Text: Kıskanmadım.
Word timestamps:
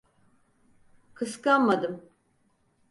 Kıskanmadım. 1.13 2.03